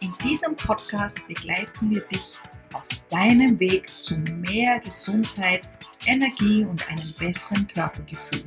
[0.00, 2.38] In diesem Podcast begleiten wir dich
[2.74, 5.70] auf deinem Weg zu mehr Gesundheit,
[6.06, 8.44] Energie und einem besseren Körpergefühl.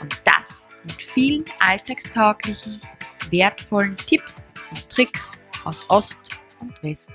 [0.00, 2.80] Und das mit vielen alltagstauglichen,
[3.30, 5.32] wertvollen Tipps und Tricks
[5.64, 6.18] aus Ost
[6.60, 7.10] und West.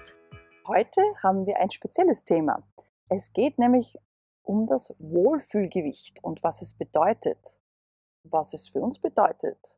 [0.68, 2.62] Heute haben wir ein spezielles Thema.
[3.08, 3.96] Es geht nämlich
[4.44, 7.58] um das Wohlfühlgewicht und was es bedeutet,
[8.24, 9.78] was es für uns bedeutet,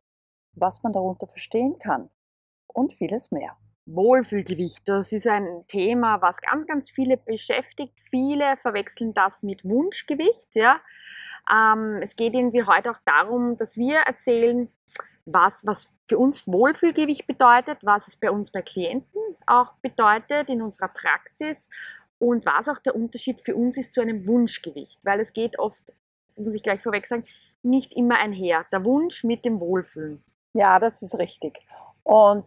[0.54, 2.10] was man darunter verstehen kann
[2.80, 3.56] und vieles mehr.
[3.86, 7.94] Wohlfühlgewicht, das ist ein Thema, was ganz, ganz viele beschäftigt.
[8.10, 10.54] Viele verwechseln das mit Wunschgewicht.
[10.54, 10.80] Ja?
[11.50, 14.68] Ähm, es geht irgendwie heute auch darum, dass wir erzählen,
[15.26, 20.62] was, was für uns Wohlfühlgewicht bedeutet, was es bei uns bei Klienten auch bedeutet in
[20.62, 21.68] unserer Praxis
[22.18, 24.98] und was auch der Unterschied für uns ist zu einem Wunschgewicht.
[25.02, 25.82] Weil es geht oft,
[26.36, 27.24] muss ich gleich vorweg sagen,
[27.62, 28.64] nicht immer einher.
[28.72, 30.22] Der Wunsch mit dem Wohlfühlen.
[30.54, 31.58] Ja, das ist richtig.
[32.02, 32.44] Und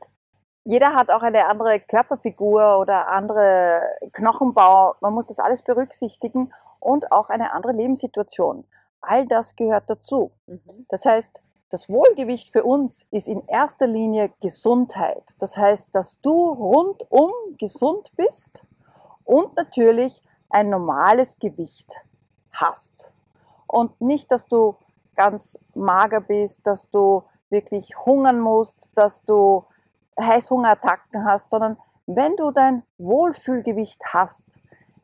[0.66, 3.81] jeder hat auch eine andere Körperfigur oder andere
[4.14, 4.95] Knochenbau.
[5.02, 8.66] Man muss das alles berücksichtigen und auch eine andere Lebenssituation.
[9.02, 10.31] All das gehört dazu.
[10.47, 10.86] Mhm.
[10.89, 15.23] Das heißt, das Wohlgewicht für uns ist in erster Linie Gesundheit.
[15.39, 18.66] Das heißt, dass du rundum gesund bist
[19.25, 21.95] und natürlich ein normales Gewicht
[22.52, 23.11] hast.
[23.67, 24.75] Und nicht, dass du
[25.16, 29.66] ganz mager bist, dass du wirklich hungern musst, dass du
[30.19, 34.59] Heißhungerattacken hast, sondern wenn du dein Wohlfühlgewicht hast,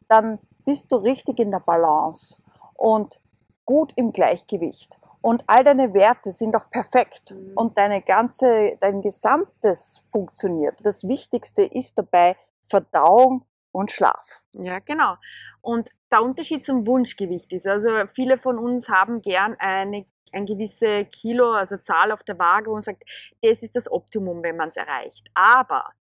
[0.08, 2.36] dann bist du richtig in der Balance
[2.76, 3.20] und
[3.66, 5.00] gut im Gleichgewicht.
[5.22, 7.54] Und all deine Werte sind auch perfekt mhm.
[7.56, 10.86] und deine ganze, dein Gesamtes funktioniert.
[10.86, 14.44] Das Wichtigste ist dabei Verdauung und Schlaf.
[14.56, 15.16] Ja, genau.
[15.62, 21.06] Und der Unterschied zum Wunschgewicht ist, also viele von uns haben gern eine ein gewisse
[21.06, 23.04] Kilo, also Zahl auf der Waage und sagt,
[23.42, 25.30] das ist das Optimum, wenn man es erreicht.
[25.34, 25.94] Aber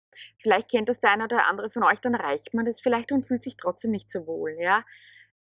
[0.43, 3.27] vielleicht kennt das der eine oder andere von euch, dann erreicht man das vielleicht und
[3.27, 4.56] fühlt sich trotzdem nicht so wohl.
[4.59, 4.84] Ja?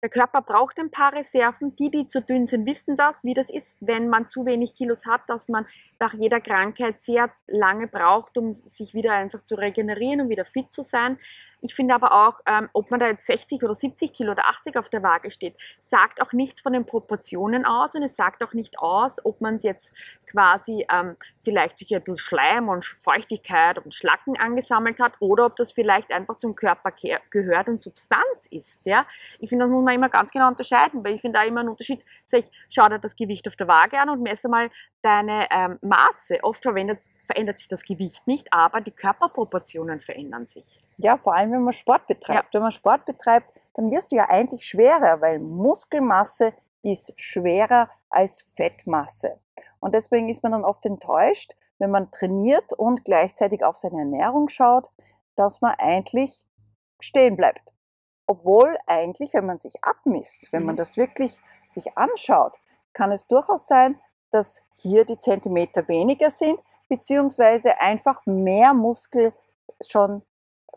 [0.02, 1.74] Der Körper braucht ein paar Reserven.
[1.76, 5.06] Die, die zu dünn sind, wissen das, wie das ist, wenn man zu wenig Kilos
[5.06, 5.66] hat, dass man
[5.98, 10.70] nach jeder Krankheit sehr lange braucht, um sich wieder einfach zu regenerieren und wieder fit
[10.72, 11.18] zu sein.
[11.66, 14.76] Ich finde aber auch, ähm, ob man da jetzt 60 oder 70 Kilo oder 80
[14.76, 18.52] auf der Waage steht, sagt auch nichts von den Proportionen aus und es sagt auch
[18.52, 19.92] nicht aus, ob man jetzt
[20.30, 25.56] quasi ähm, vielleicht sich ja durch Schleim und Feuchtigkeit und Schlacken angesammelt hat oder ob
[25.56, 26.92] das vielleicht einfach zum Körper
[27.30, 28.86] gehört und Substanz ist.
[28.86, 29.04] Ja?
[29.40, 31.70] Ich finde, das muss man immer ganz genau unterscheiden, weil ich finde da immer einen
[31.70, 34.70] Unterschied, sag ich, schau dir das Gewicht auf der Waage an und messe mal
[35.02, 36.44] deine ähm, Maße.
[36.44, 40.80] Oft verwendet verändert sich das Gewicht nicht, aber die Körperproportionen verändern sich.
[40.98, 42.54] Ja, vor allem wenn man Sport betreibt.
[42.54, 42.58] Ja.
[42.58, 48.42] Wenn man Sport betreibt, dann wirst du ja eigentlich schwerer, weil Muskelmasse ist schwerer als
[48.54, 49.38] Fettmasse.
[49.80, 54.48] Und deswegen ist man dann oft enttäuscht, wenn man trainiert und gleichzeitig auf seine Ernährung
[54.48, 54.90] schaut,
[55.34, 56.46] dass man eigentlich
[57.00, 57.74] stehen bleibt.
[58.26, 60.78] Obwohl eigentlich, wenn man sich abmisst, wenn man mhm.
[60.78, 62.56] das wirklich sich anschaut,
[62.92, 64.00] kann es durchaus sein,
[64.30, 69.32] dass hier die Zentimeter weniger sind, beziehungsweise einfach mehr Muskel
[69.84, 70.22] schon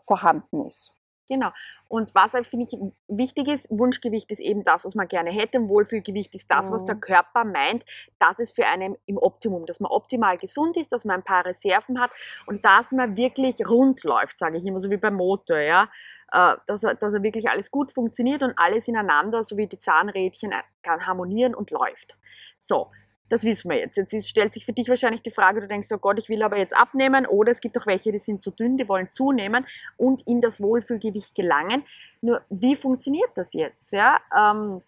[0.02, 0.92] vorhanden ist.
[1.30, 1.50] Genau.
[1.86, 2.76] Und was finde ich
[3.06, 5.58] wichtig ist, Wunschgewicht ist eben das, was man gerne hätte.
[5.58, 6.74] Und Wohlfühlgewicht ist das, mhm.
[6.74, 6.96] was der.
[6.96, 7.84] Körper meint,
[8.18, 11.46] das ist für einen im Optimum, dass man optimal gesund ist, dass man ein paar
[11.46, 12.10] Reserven hat
[12.46, 15.88] und dass man wirklich rund läuft, sage ich immer, so wie beim Motor, ja.
[16.32, 19.78] Äh, dass er, dass er wirklich alles gut funktioniert und alles ineinander, so wie die
[19.78, 22.16] Zahnrädchen, äh, kann harmonieren und läuft.
[22.58, 22.90] So,
[23.30, 23.96] das wissen wir jetzt.
[23.96, 26.42] Jetzt ist, stellt sich für dich wahrscheinlich die Frage, du denkst, oh Gott, ich will
[26.42, 27.26] aber jetzt abnehmen.
[27.26, 29.66] Oder es gibt auch welche, die sind zu dünn, die wollen zunehmen
[29.96, 31.84] und in das Wohlfühlgewicht gelangen.
[32.20, 33.92] Nur, wie funktioniert das jetzt?
[33.92, 34.18] Ja?
[34.36, 34.82] Ähm,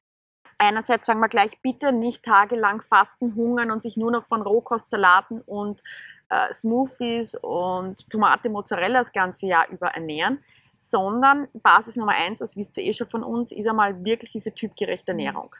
[0.58, 5.40] einerseits sagen wir gleich, bitte nicht tagelang fasten, hungern und sich nur noch von Rohkostsalaten
[5.42, 5.80] und
[6.28, 10.42] äh, Smoothies und Tomate, Mozzarella das ganze Jahr über ernähren,
[10.76, 14.52] sondern Basis Nummer eins, das wisst ihr eh schon von uns, ist einmal wirklich diese
[14.52, 15.54] typgerechte Ernährung.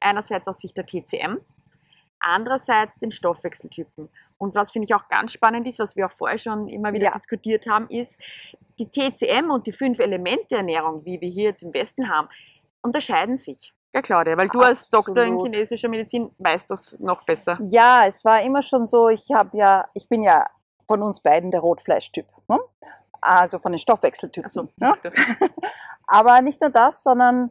[0.00, 1.40] Einerseits aus Sicht der TCM,
[2.30, 4.08] andererseits den Stoffwechseltypen.
[4.38, 7.06] Und was finde ich auch ganz spannend ist, was wir auch vorher schon immer wieder
[7.06, 7.12] ja.
[7.12, 8.16] diskutiert haben, ist,
[8.78, 12.28] die TCM und die fünf Elemente Ernährung, wie wir hier jetzt im Westen haben,
[12.82, 13.74] unterscheiden sich.
[13.92, 14.68] Ja, Claudia, weil du Absolut.
[14.68, 17.58] als Doktor in chinesischer Medizin weißt das noch besser.
[17.62, 20.46] Ja, es war immer schon so, ich habe ja, ich bin ja
[20.86, 22.26] von uns beiden der Rotfleischtyp.
[22.48, 22.58] Ne?
[23.20, 24.44] Also von den Stoffwechseltypen.
[24.44, 24.96] Also, ja?
[26.06, 27.50] Aber nicht nur das, sondern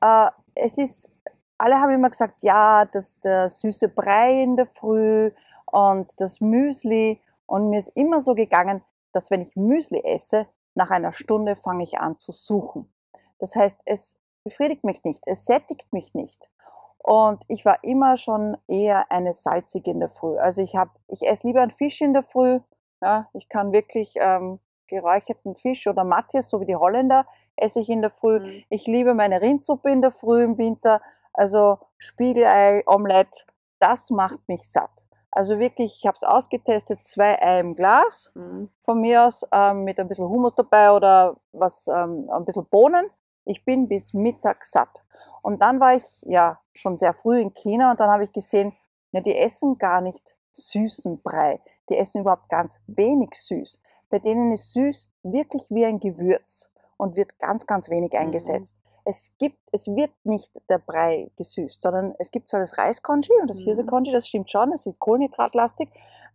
[0.00, 1.10] äh, es ist,
[1.58, 5.30] alle haben immer gesagt, ja, das der süße Brei in der Früh
[5.66, 7.20] und das Müsli.
[7.46, 8.82] Und mir ist immer so gegangen,
[9.12, 12.92] dass wenn ich Müsli esse, nach einer Stunde fange ich an zu suchen.
[13.38, 16.50] Das heißt, es befriedigt mich nicht, es sättigt mich nicht.
[16.98, 20.36] Und ich war immer schon eher eine salzige in der Früh.
[20.38, 22.60] Also ich habe, ich esse lieber einen Fisch in der Früh.
[23.00, 27.26] Ja, ich kann wirklich ähm, geräucherten Fisch oder Matthias, so wie die Holländer,
[27.56, 28.40] esse ich in der Früh.
[28.40, 28.64] Mhm.
[28.70, 31.00] Ich liebe meine Rindsuppe in der Früh im Winter.
[31.36, 33.44] Also Spiegelei, Omelette,
[33.78, 35.06] das macht mich satt.
[35.30, 38.70] Also wirklich, ich habe es ausgetestet, zwei Eier im Glas Mhm.
[38.80, 43.10] von mir aus ähm, mit ein bisschen Hummus dabei oder was, ähm, ein bisschen Bohnen.
[43.44, 45.02] Ich bin bis Mittag satt.
[45.42, 48.72] Und dann war ich ja schon sehr früh in China und dann habe ich gesehen,
[49.12, 51.60] ja, die essen gar nicht süßen Brei.
[51.90, 53.80] Die essen überhaupt ganz wenig süß.
[54.08, 58.76] Bei denen ist süß wirklich wie ein Gewürz und wird ganz, ganz wenig eingesetzt.
[59.06, 63.48] Es gibt, es wird nicht der Brei gesüßt, sondern es gibt zwar das Reiskonji und
[63.48, 63.64] das Mhm.
[63.64, 65.88] Hirsekonji, das stimmt schon, das ist kohlenhydratlastig,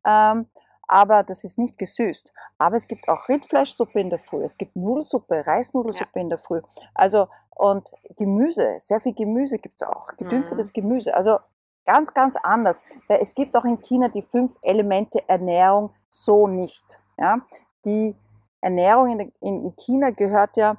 [0.05, 0.47] ähm,
[0.87, 2.33] aber das ist nicht gesüßt.
[2.57, 6.61] Aber es gibt auch Rindfleischsuppe in der Früh, es gibt Nudelsuppe, Reisnudelsuppe in der Früh.
[6.93, 11.13] Also, und Gemüse, sehr viel Gemüse gibt es auch, gedünstetes Gemüse.
[11.13, 11.39] Also
[11.85, 12.81] ganz, ganz anders.
[13.07, 16.99] Es gibt auch in China die fünf Elemente Ernährung so nicht.
[17.17, 17.41] Ja?
[17.85, 18.15] Die
[18.61, 20.77] Ernährung in, in China gehört ja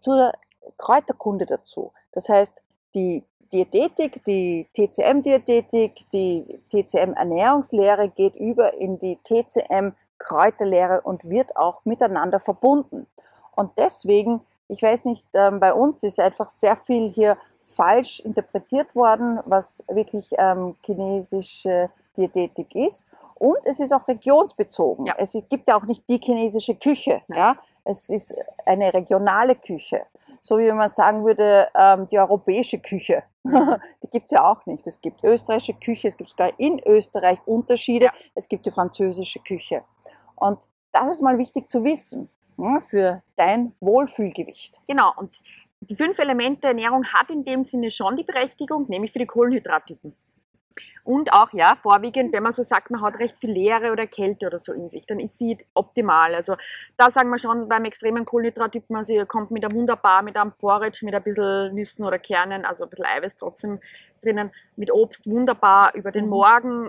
[0.00, 0.32] zur
[0.78, 1.92] Kräuterkunde dazu.
[2.12, 2.62] Das heißt,
[2.94, 12.40] die Diätetik, die TCM-Diätetik, die TCM-Ernährungslehre geht über in die TCM-Kräuterlehre und wird auch miteinander
[12.40, 13.06] verbunden.
[13.54, 17.36] Und deswegen, ich weiß nicht, ähm, bei uns ist einfach sehr viel hier
[17.66, 23.08] falsch interpretiert worden, was wirklich ähm, chinesische Diätetik ist.
[23.34, 25.06] Und es ist auch regionsbezogen.
[25.06, 25.14] Ja.
[25.18, 27.22] Es gibt ja auch nicht die chinesische Küche.
[27.28, 27.56] Ja?
[27.84, 28.34] Es ist
[28.64, 30.06] eine regionale Küche.
[30.46, 33.24] So wie wenn man sagen würde, ähm, die europäische Küche.
[33.44, 33.76] Mhm.
[34.02, 34.86] die gibt es ja auch nicht.
[34.86, 38.06] Es gibt österreichische Küche, es gibt sogar in Österreich Unterschiede.
[38.06, 38.12] Ja.
[38.34, 39.84] Es gibt die französische Küche.
[40.36, 44.82] Und das ist mal wichtig zu wissen ja, für dein Wohlfühlgewicht.
[44.86, 45.40] Genau, und
[45.80, 50.14] die fünf Elemente Ernährung hat in dem Sinne schon die Berechtigung, nämlich für die Kohlenhydrattypen.
[51.04, 54.46] Und auch, ja, vorwiegend, wenn man so sagt, man hat recht viel Leere oder Kälte
[54.46, 56.34] oder so in sich, dann ist sie optimal.
[56.34, 56.56] Also
[56.96, 60.52] da sagen wir schon beim extremen Kohlenhydrattypen, also ihr kommt mit einem wunderbar, mit einem
[60.52, 63.80] Porridge, mit ein bisschen Nüssen oder Kernen, also ein bisschen Eiweiß trotzdem
[64.22, 66.30] drinnen, mit Obst wunderbar über den Mhm.
[66.30, 66.88] Morgen.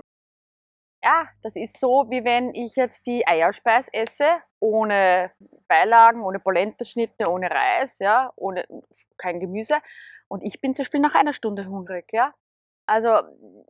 [1.04, 4.26] Ja, das ist so, wie wenn ich jetzt die Eierspeis esse,
[4.60, 5.30] ohne
[5.68, 8.64] Beilagen, ohne Polenta-Schnitte, ohne Reis, ja, ohne
[9.18, 9.76] kein Gemüse.
[10.28, 12.34] Und ich bin zum Beispiel nach einer Stunde hungrig, ja.
[12.86, 13.08] Also,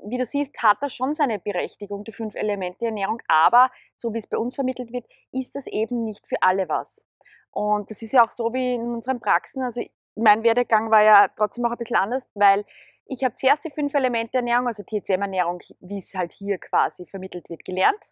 [0.05, 4.19] wie du siehst, hat das schon seine Berechtigung, die fünf Elemente Ernährung, aber so wie
[4.19, 7.03] es bei uns vermittelt wird, ist das eben nicht für alle was.
[7.51, 9.63] Und das ist ja auch so wie in unseren Praxen.
[9.63, 9.83] Also
[10.15, 12.67] mein Werdegang war ja trotzdem auch ein bisschen anders, weil
[13.07, 17.49] ich habe zuerst die fünf Elemente Ernährung, also TCM-Ernährung, wie es halt hier quasi vermittelt
[17.49, 18.03] wird, gelernt.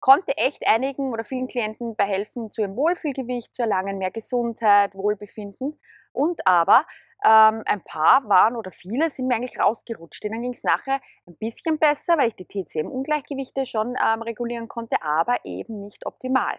[0.00, 4.94] Konnte echt einigen oder vielen Klienten bei helfen, zu ihrem Wohlfühlgewicht zu erlangen, mehr Gesundheit,
[4.94, 5.78] Wohlbefinden.
[6.12, 6.84] Und aber
[7.24, 10.22] ähm, ein paar waren oder viele sind mir eigentlich rausgerutscht.
[10.22, 15.02] Denen ging es nachher ein bisschen besser, weil ich die TCM-Ungleichgewichte schon ähm, regulieren konnte,
[15.02, 16.58] aber eben nicht optimal.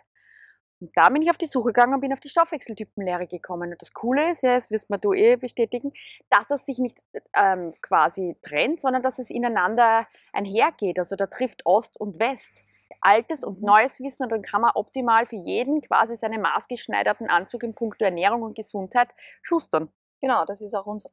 [0.82, 3.72] Und da bin ich auf die Suche gegangen und bin auf die Stoffwechseltypenlehre gekommen.
[3.72, 5.94] Und das Coole ist ja, das wirst mir du eh bestätigen,
[6.32, 6.98] dass es sich nicht
[7.36, 10.98] ähm, quasi trennt, sondern dass es ineinander einhergeht.
[10.98, 12.66] Also da trifft Ost und West.
[13.00, 17.64] Altes und neues Wissen und dann kann man optimal für jeden quasi seinen maßgeschneiderten Anzug
[17.64, 19.10] in puncto Ernährung und Gesundheit
[19.42, 19.90] schustern.
[20.22, 21.10] Genau, das ist auch uns,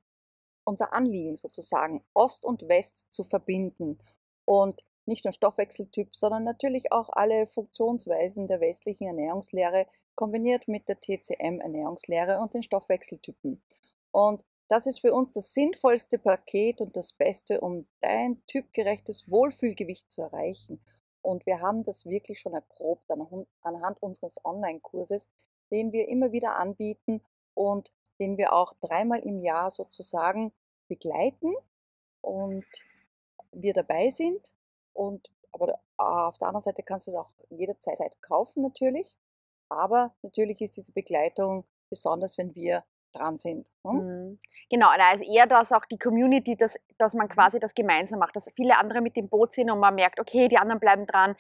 [0.65, 3.99] unser Anliegen sozusagen, Ost und West zu verbinden.
[4.45, 11.01] Und nicht nur Stoffwechseltyp, sondern natürlich auch alle Funktionsweisen der westlichen Ernährungslehre kombiniert mit der
[11.01, 13.63] TCM-Ernährungslehre und den Stoffwechseltypen.
[14.11, 20.11] Und das ist für uns das sinnvollste Paket und das Beste, um dein typgerechtes Wohlfühlgewicht
[20.11, 20.81] zu erreichen.
[21.23, 23.11] Und wir haben das wirklich schon erprobt
[23.63, 25.31] anhand unseres Online-Kurses,
[25.71, 27.23] den wir immer wieder anbieten
[27.55, 30.53] und den wir auch dreimal im Jahr sozusagen
[30.89, 31.55] begleiten
[32.21, 32.67] und
[33.53, 34.55] wir dabei sind.
[34.93, 39.17] Und aber auf der anderen Seite kannst du es auch jederzeit kaufen natürlich.
[39.69, 43.71] Aber natürlich ist diese Begleitung besonders, wenn wir dran sind.
[43.85, 43.97] Hm?
[43.97, 44.39] Mhm.
[44.71, 48.51] Genau, also eher, dass auch die Community, dass, dass man quasi das gemeinsam macht, dass
[48.55, 51.37] viele andere mit dem Boot sind und man merkt, okay, die anderen bleiben dran,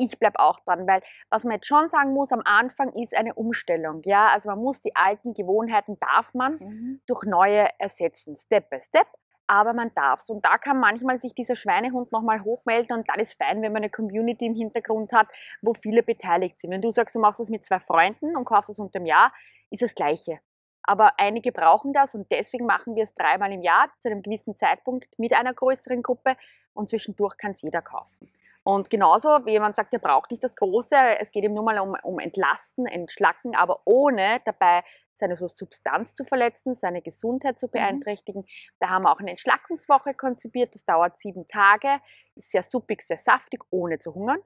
[0.00, 3.34] ich bleibe auch dran, weil was man jetzt schon sagen muss, am Anfang ist eine
[3.34, 7.00] Umstellung, ja, also man muss die alten Gewohnheiten, darf man Mhm.
[7.06, 9.06] durch neue ersetzen, Step by Step,
[9.46, 10.30] aber man darf es.
[10.30, 13.82] Und da kann manchmal sich dieser Schweinehund nochmal hochmelden und dann ist fein, wenn man
[13.82, 15.26] eine Community im Hintergrund hat,
[15.60, 16.70] wo viele beteiligt sind.
[16.70, 19.32] Wenn du sagst, du machst das mit zwei Freunden und kaufst es unter dem Jahr,
[19.70, 20.38] ist das Gleiche.
[20.82, 24.54] Aber einige brauchen das und deswegen machen wir es dreimal im Jahr zu einem gewissen
[24.56, 26.36] Zeitpunkt mit einer größeren Gruppe
[26.72, 28.29] und zwischendurch kann es jeder kaufen.
[28.62, 31.78] Und genauso, wie jemand sagt, er braucht nicht das Große, es geht ihm nur mal
[31.78, 34.82] um, um Entlasten, Entschlacken, aber ohne dabei
[35.14, 37.70] seine Substanz zu verletzen, seine Gesundheit zu mhm.
[37.72, 38.42] beeinträchtigen.
[38.42, 38.46] Mhm.
[38.80, 42.00] Da haben wir auch eine Entschlackungswoche konzipiert, das dauert sieben Tage,
[42.36, 44.40] ist sehr suppig, sehr saftig, ohne zu hungern.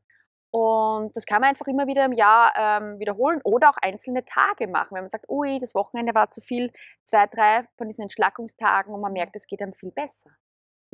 [0.50, 4.68] Und das kann man einfach immer wieder im Jahr ähm, wiederholen oder auch einzelne Tage
[4.68, 4.94] machen.
[4.94, 9.00] Wenn man sagt, ui, das Wochenende war zu viel, zwei, drei von diesen Entschlackungstagen und
[9.00, 10.30] man merkt, es geht einem viel besser.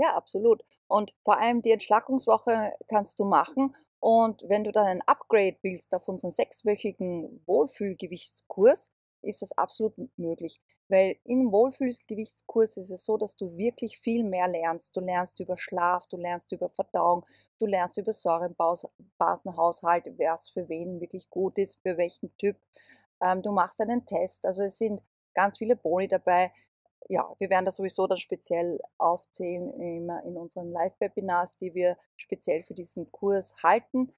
[0.00, 0.64] Ja, absolut.
[0.88, 3.76] Und vor allem die Entschlackungswoche kannst du machen.
[4.00, 8.90] Und wenn du dann ein Upgrade willst auf unseren sechswöchigen Wohlfühlgewichtskurs,
[9.20, 10.58] ist das absolut möglich.
[10.88, 14.96] Weil im Wohlfühlgewichtskurs ist es so, dass du wirklich viel mehr lernst.
[14.96, 17.26] Du lernst über Schlaf, du lernst über Verdauung,
[17.58, 22.56] du lernst über Säurenbasenhaushalt, was für wen wirklich gut ist, für welchen Typ.
[23.22, 24.46] Ähm, du machst einen Test.
[24.46, 25.02] Also es sind
[25.34, 26.52] ganz viele Boni dabei.
[27.10, 32.62] Ja, wir werden das sowieso dann speziell aufzählen immer in unseren Live-Webinars, die wir speziell
[32.62, 34.12] für diesen Kurs halten,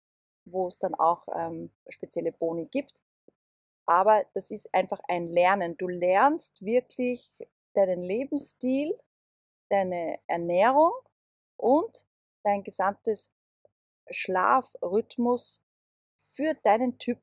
[0.44, 3.02] wo es dann auch ähm, spezielle Boni gibt
[3.86, 5.76] aber das ist einfach ein Lernen.
[5.76, 8.98] Du lernst wirklich deinen Lebensstil,
[9.70, 10.92] deine Ernährung
[11.56, 12.06] und
[12.44, 13.32] dein gesamtes
[14.10, 15.62] Schlafrhythmus
[16.34, 17.20] für deinen Typ.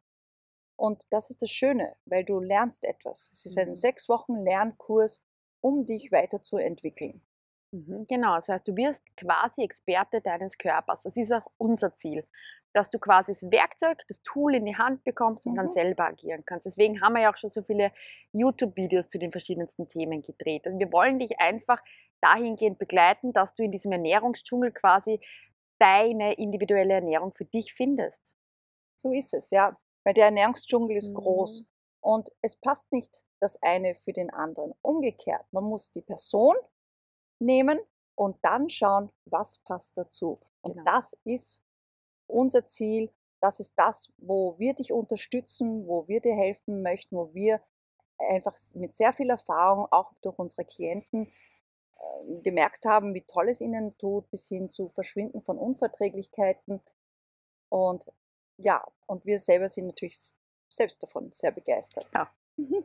[0.75, 3.29] Und das ist das Schöne, weil du lernst etwas.
[3.31, 3.75] Es ist ein mhm.
[3.75, 5.21] sechs Wochen Lernkurs,
[5.61, 7.21] um dich weiterzuentwickeln.
[7.71, 11.03] Mhm, genau, das heißt, du wirst quasi Experte deines Körpers.
[11.03, 12.25] Das ist auch unser Ziel
[12.73, 15.57] dass du quasi das Werkzeug, das Tool in die Hand bekommst und mhm.
[15.57, 16.65] dann selber agieren kannst.
[16.65, 17.91] Deswegen haben wir ja auch schon so viele
[18.33, 20.67] YouTube-Videos zu den verschiedensten Themen gedreht.
[20.67, 21.81] Und wir wollen dich einfach
[22.21, 25.19] dahingehend begleiten, dass du in diesem Ernährungsdschungel quasi
[25.79, 28.33] deine individuelle Ernährung für dich findest.
[28.95, 29.77] So ist es, ja.
[30.03, 31.15] Weil der Ernährungsdschungel ist mhm.
[31.15, 31.63] groß
[32.01, 34.73] und es passt nicht das eine für den anderen.
[34.81, 36.55] Umgekehrt, man muss die Person
[37.39, 37.79] nehmen
[38.15, 40.39] und dann schauen, was passt dazu.
[40.61, 40.85] Und genau.
[40.85, 41.61] das ist
[42.27, 47.33] unser Ziel, das ist das, wo wir dich unterstützen, wo wir dir helfen möchten, wo
[47.33, 47.61] wir
[48.17, 53.61] einfach mit sehr viel Erfahrung auch durch unsere Klienten äh, gemerkt haben, wie toll es
[53.61, 56.81] ihnen tut, bis hin zu Verschwinden von Unverträglichkeiten.
[57.69, 58.11] Und
[58.57, 60.17] ja, und wir selber sind natürlich
[60.67, 62.11] selbst davon sehr begeistert.
[62.13, 62.29] Ja.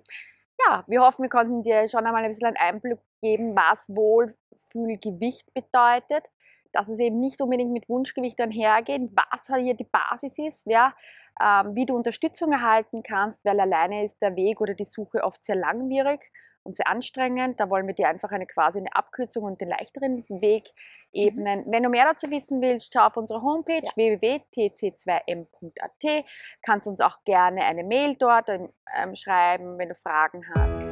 [0.59, 5.53] ja, wir hoffen, wir konnten dir schon einmal ein bisschen einen Einblick geben, was Wohlfühlgewicht
[5.55, 6.25] bedeutet.
[6.73, 10.93] Dass es eben nicht unbedingt mit Wunschgewicht einhergeht, was hier die Basis ist, ja,
[11.41, 15.43] ähm, wie du Unterstützung erhalten kannst, weil alleine ist der Weg oder die Suche oft
[15.45, 16.21] sehr langwierig
[16.65, 17.61] und sehr anstrengend.
[17.61, 20.65] Da wollen wir dir einfach eine quasi eine Abkürzung und den leichteren Weg
[21.13, 21.61] ebnen.
[21.61, 21.73] Mhm.
[21.73, 23.91] Wenn du mehr dazu wissen willst, schau auf unsere Homepage ja.
[23.95, 26.25] www.tc2m.at.
[26.63, 28.69] Kannst uns auch gerne eine Mail dort ähm,
[29.15, 30.83] schreiben, wenn du Fragen hast.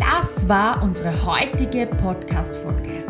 [0.00, 3.04] Das war unsere heutige Podcast-Folge.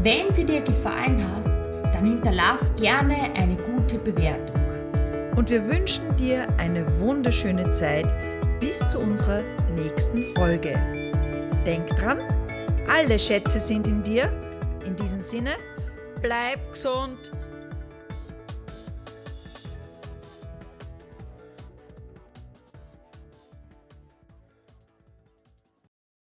[0.00, 1.46] Wenn sie dir gefallen hat,
[1.94, 4.60] dann hinterlass gerne eine gute Bewertung.
[5.36, 8.06] Und wir wünschen dir eine wunderschöne Zeit
[8.60, 9.42] bis zu unserer
[9.74, 10.72] nächsten Folge.
[11.64, 12.20] Denk dran,
[12.88, 14.30] alle Schätze sind in dir.
[14.84, 15.52] In diesem Sinne,
[16.22, 17.30] bleib gesund